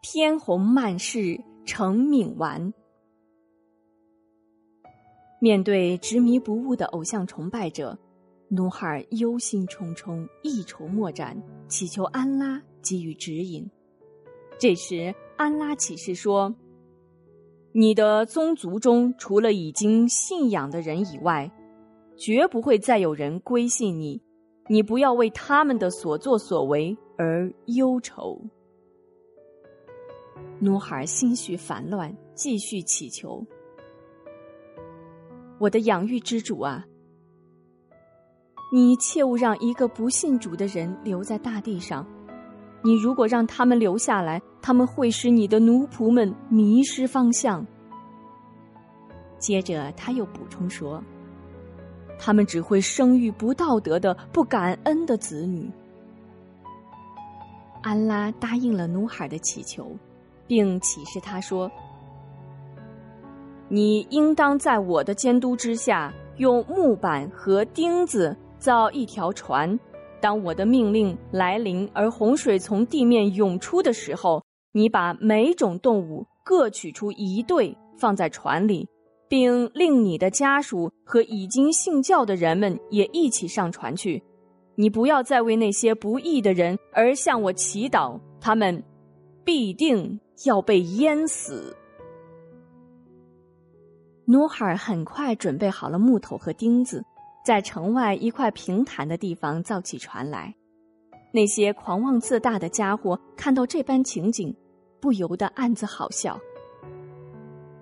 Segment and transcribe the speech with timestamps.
[0.00, 2.72] 天虹漫世成冥顽。
[5.40, 7.98] 面对执迷不悟的偶像崇拜者，
[8.48, 13.68] 努哈尔忧心忡忡，一筹莫展，祈求安拉给予指引。
[14.56, 16.54] 这时，安拉启示说
[17.74, 21.50] ：“你的宗族中，除了已经信仰的人以外，
[22.16, 24.22] 绝不会再有人归信你。
[24.68, 28.40] 你不要为他们的所作所为而忧愁。”
[30.60, 33.44] 努哈尔心绪烦乱，继续祈求。
[35.58, 36.84] 我的养育之主啊，
[38.72, 42.06] 你切勿让一个不信主的人留在大地上。
[42.84, 47.66] 你如果让他们留下来，他们会使你的奴仆们迷失方向。
[49.38, 51.02] 接着他又补充说
[52.20, 55.68] ：“他们只会生育不道德的、不感恩的子女。”
[57.82, 59.90] 安拉答应了努哈尔的祈求，
[60.48, 61.70] 并启示他说。
[63.68, 69.78] 你应当在我的监督之下，用木板和钉子造一条船。
[70.20, 74.42] 当我的命令来临，而洪水从地面涌出的时候，
[74.72, 78.88] 你把每种动物各取出一对放在船里，
[79.28, 84.20] 并令你的家属和已经信教的人们也一起上船去。
[84.74, 88.82] 你不要再为那些不义的人而向我祈祷，他们
[89.44, 91.76] 必定要被淹死。
[94.24, 97.04] 努哈尔很快准备好了木头和钉子，
[97.44, 100.54] 在城外一块平坦的地方造起船来。
[101.32, 104.54] 那些狂妄自大的家伙看到这般情景，
[105.00, 106.38] 不由得暗自好笑。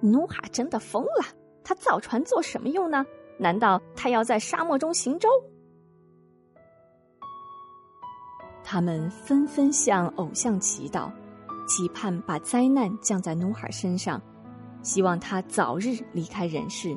[0.00, 1.24] 努哈真的疯了！
[1.64, 3.04] 他造船做什么用呢？
[3.38, 5.28] 难道他要在沙漠中行舟？
[8.62, 11.10] 他们纷纷向偶像祈祷，
[11.66, 14.20] 期盼把灾难降在努哈身上。
[14.82, 16.96] 希望他早日离开人世。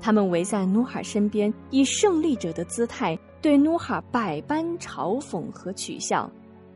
[0.00, 6.30] 他们围在努哈身边，以胜利者的姿态对努哈百般嘲讽和取笑。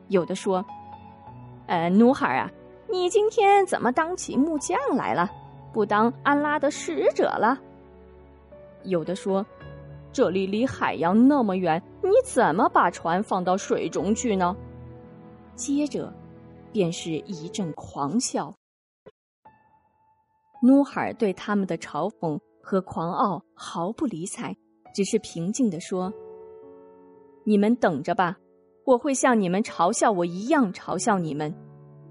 [0.09, 0.63] 有的说
[1.65, 2.51] ：“呃，努哈啊，
[2.87, 5.27] 你今天怎么当起木匠来了？
[5.71, 7.59] 不当安拉的使者了？”
[8.83, 9.43] 有的说
[10.13, 14.55] ：“这里离海洋那么远，你怎么把船放到水中去呢？”
[15.55, 16.13] 接着，
[16.73, 18.53] 便是一阵狂笑。
[20.61, 24.57] 努哈尔对他们的嘲讽和狂傲毫不理睬，
[24.93, 26.11] 只是平静地说
[27.45, 28.37] ：“你们等着吧，
[28.85, 31.53] 我会像你们嘲笑我一样嘲笑你们，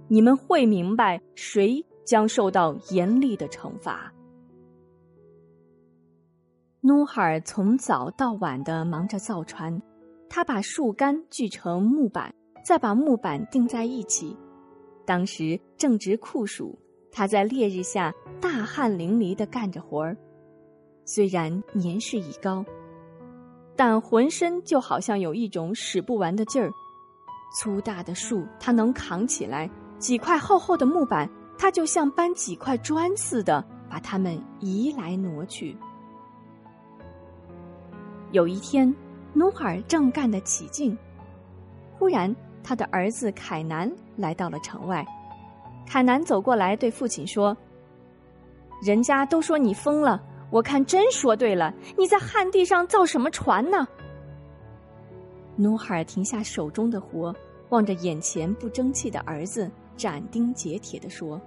[0.08, 4.12] 你们会明白谁将受到严厉的惩罚。”
[6.84, 9.80] 努哈尔从早到晚的忙着造船，
[10.28, 12.34] 他把树干锯成木板，
[12.64, 14.36] 再把木板钉在一起。
[15.04, 16.78] 当时正值酷暑。
[17.14, 20.16] 他在烈日下大汗淋漓的干着活儿，
[21.04, 22.64] 虽然年事已高，
[23.76, 26.72] 但浑身就好像有一种使不完的劲儿。
[27.54, 35.76] 粗大的树他能扛起来，几块厚厚的木板，他就像搬几块砖似的把它们移来挪去。
[38.30, 38.94] 有一天，
[39.34, 40.96] 努尔正干得起劲，
[41.98, 45.04] 忽然他的儿子凯南来到了城外。
[45.86, 47.56] 凯南走过来，对父亲说
[48.82, 51.74] ：“人家都说你疯了，我看真说对了。
[51.98, 53.86] 你在旱地上造什么船呢？”
[55.56, 57.34] 努海尔停下手中的活，
[57.68, 61.38] 望着眼前不争气的儿子，斩钉截铁地说：“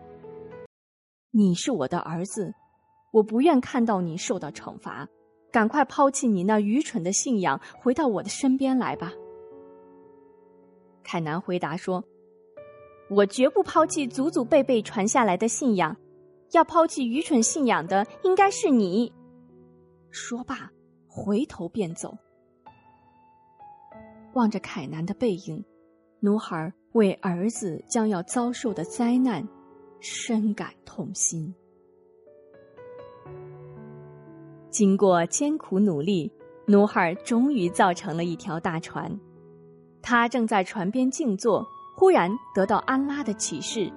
[1.31, 2.53] 你是我的儿子，
[3.11, 5.07] 我不愿看到你受到惩罚。
[5.51, 9.11] 赶快抛弃你那愚蠢的信仰，回到我的身边来吧。”
[11.05, 12.03] 凯南回答说。
[13.07, 15.95] 我绝不抛弃祖祖辈辈传下来的信仰，
[16.53, 19.13] 要抛弃愚蠢信仰的应该是你。
[20.09, 20.71] 说罢，
[21.07, 22.17] 回头便走。
[24.33, 25.63] 望着凯南的背影，
[26.19, 29.47] 努尔为儿子将要遭受的灾难
[29.99, 31.53] 深感痛心。
[34.71, 36.31] 经过艰苦努力，
[36.65, 39.15] 努尔终于造成了一条大船。
[40.07, 41.67] 他正在船边静坐。
[41.95, 43.91] 忽然得到安拉的启示：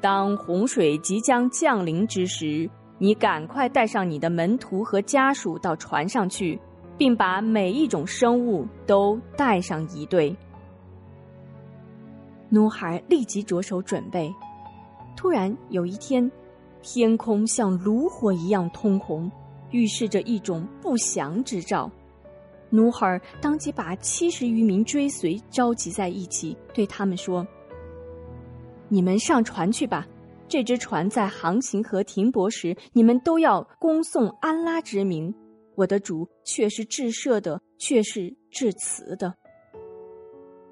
[0.00, 6.58] 当洪水即将降临之时，你赶快带上你的门徒和家属到船上去，
[6.96, 10.34] 并把每一种生物都带上一对。
[12.48, 14.32] 努海立即着手准备。
[15.16, 16.30] 突然有一天，
[16.80, 19.28] 天空像炉火一样通红，
[19.72, 21.90] 预示着一种不祥之兆。
[22.70, 27.46] 努哈尔当即把七十余名追随召集在一起，对他们说
[28.88, 30.06] ：“你们上船去吧。
[30.48, 35.32] 这只船在航行和停泊时，你们都要恭颂安拉之名。
[35.76, 39.32] 我的主却是至赦的，却是至慈的。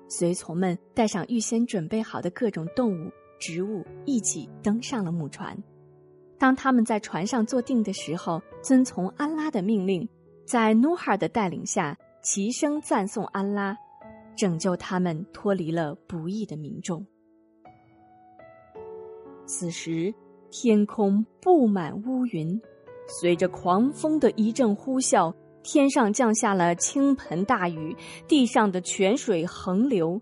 [0.08, 5.56] 随从们带上预先准备好的各种动物、植物，一起登上了木船。
[6.38, 10.08] 当他们在船上坐定的时候，遵从安拉的命令，
[10.48, 13.76] 在努哈的带领下，齐声赞颂安拉，
[14.34, 17.06] 拯救他们脱离了不义的民众。
[19.44, 20.10] 此时，
[20.50, 22.58] 天空布满乌云，
[23.20, 25.30] 随着狂风的一阵呼啸，
[25.62, 27.94] 天上降下了倾盆大雨，
[28.26, 30.18] 地上的泉水横流，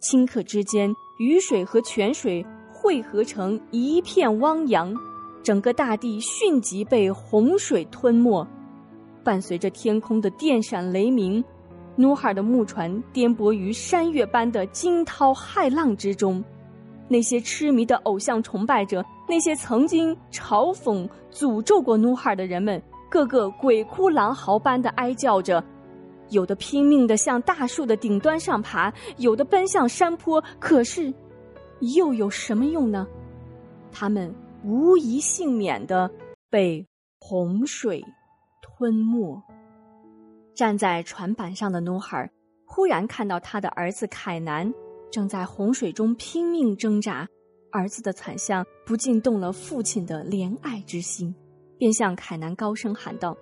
[0.00, 2.42] 顷刻之间，雨水和泉水
[2.72, 4.94] 汇合成一片汪洋，
[5.42, 8.48] 整个大地迅即被洪水吞没。
[9.30, 11.44] 伴随着天空的电闪雷鸣，
[11.94, 16.42] 努哈的木船颠簸于山岳般的惊涛骇浪之中。
[17.06, 25.62] 那些痴迷的偶像崇拜者，那些曾经嘲讽、诅咒过努哈尔的人们，个个鬼哭狼嚎般的哀叫着，
[26.30, 30.42] 有的拼命的向大树的顶端上爬，有的奔向山坡。
[30.58, 31.14] 可是，
[31.94, 33.06] 又有什么用呢？
[33.92, 34.34] 他们
[34.64, 36.10] 无一幸免的
[36.50, 36.84] 被
[37.20, 38.04] 洪水
[38.80, 39.38] 吞没。
[40.54, 42.30] 站在船板上的努尔
[42.64, 44.72] 忽然看到他的儿子凯南。
[45.10, 47.28] 正在洪水中拼命挣扎，
[47.72, 51.34] 儿子的惨相不禁动了父亲的怜爱之心，
[51.76, 53.36] 便向凯南高声喊道：“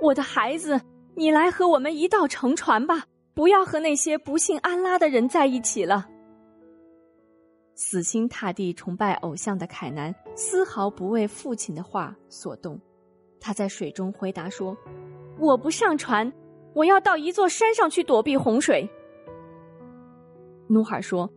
[0.00, 0.80] 我的孩子，
[1.16, 3.04] 你来和我们一道乘船吧，
[3.34, 6.08] 不要和那些不信安拉的人在一起了。”
[7.74, 12.80] 死心塌地崇拜偶像的凯南丝毫不为父亲的话所动，
[13.44, 14.76] 他在水中回答说
[15.36, 16.32] ：“我不上船，
[16.74, 18.88] 我要到一座山上去躲避洪水。”
[20.70, 21.28] 努尔说：“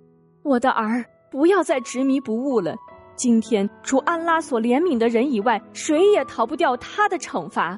[0.43, 2.75] 我的儿，不要再执迷不悟了。
[3.15, 7.77] 今天除安拉所怜悯的人以外，谁也逃不掉他的惩罚。”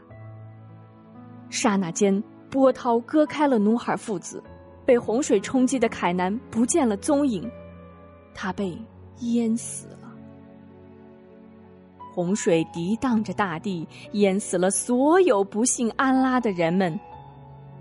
[1.49, 4.43] 刹那间，波涛割开了努尔父子，
[4.85, 7.49] 被洪水冲击的凯南不见了踪影，
[8.33, 8.77] 他被
[9.21, 9.96] 淹死了。
[12.17, 16.99] 洪水涤荡着大地，淹死了所有不信安拉的人们。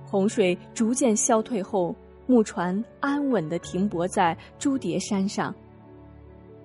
[0.05, 1.97] 洪水逐渐消退后。
[2.29, 5.55] 木船安稳地停泊在朱叠山上。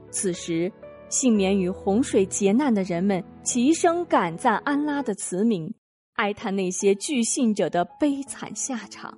[0.10, 0.72] 此时，
[1.08, 5.72] 幸免于洪水劫难的人们齐声感赞安拉的慈悯，
[6.14, 9.16] 哀叹那些拒信者的悲惨下场。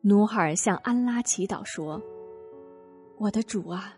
[0.00, 2.00] 努尔向安拉祈祷说
[3.20, 3.96] ：“我的主啊，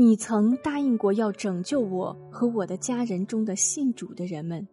[0.00, 4.66] 你曾答应过要拯救我和我的家人中的信主的人们，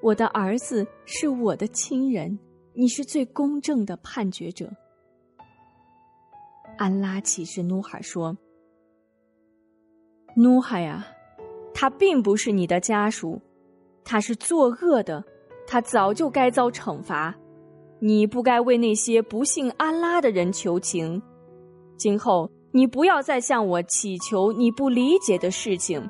[0.00, 2.38] 我的儿子是我的亲人。”
[2.74, 4.70] 你是最公正的判决者。
[6.76, 8.38] 安拉启示努哈说
[10.36, 11.04] ：“努哈呀，
[11.74, 13.40] 他并不是你的家属，
[14.04, 15.24] 他是作恶的，
[15.66, 17.34] 他早就该遭惩罚。
[17.98, 21.20] 你不该为那些不信安拉的人求情。
[21.96, 26.08] 今后你不要再向我祈求你不理解的事情。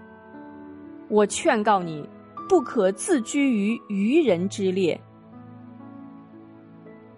[1.09, 2.07] 我劝告你，
[2.49, 5.01] 不可自居于愚人之列。”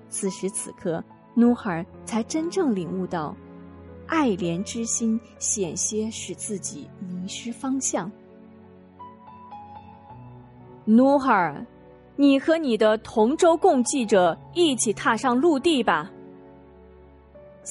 [0.08, 1.02] 此时此刻，
[1.34, 3.34] 努哈尔才真正领悟到，
[4.06, 8.10] 爱怜之心险些使自己迷失方向。
[10.84, 11.64] 努哈尔，
[12.16, 16.10] 你和你的同舟共济者一起踏上陆地吧。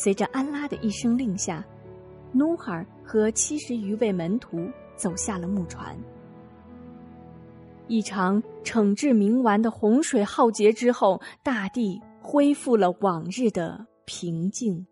[0.02, 1.62] 随着安拉的一声令下，
[2.32, 4.66] 努哈尔和七十余位门徒
[4.96, 5.94] 走下了木船。
[7.90, 12.02] 一场惩治冥顽的洪水浩劫之后，大地。
[12.22, 14.86] 恢复了往日的平静。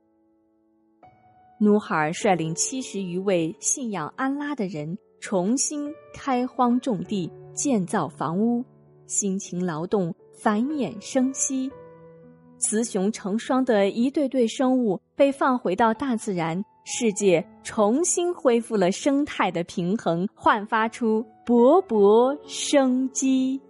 [1.60, 8.66] 努哈尔率领七十余位信仰安拉的人，重新开荒种地、建造房屋，
[9.06, 11.70] 辛勤劳动，繁衍生息，
[12.58, 23.62] 雌雄成双的一对对生物被放回到大自然，世界重新恢复了生态的平衡，焕发出勃勃生机。